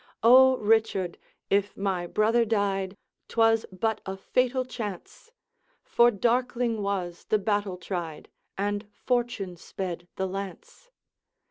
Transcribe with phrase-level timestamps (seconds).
[0.23, 1.19] 'O Richard!
[1.51, 5.29] if my brother died, 'T was but a fatal chance;
[5.83, 8.27] For darkling was the battle tried,
[8.57, 10.89] And fortune sped the lance.